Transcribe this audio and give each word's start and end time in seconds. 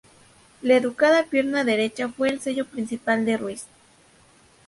La 0.63 0.77
educada 0.77 1.25
pierna 1.25 1.63
derecha 1.63 2.09
fue 2.09 2.29
el 2.29 2.39
sello 2.41 2.65
principal 2.65 3.23
de 3.23 3.37
Ruiz. 3.37 3.67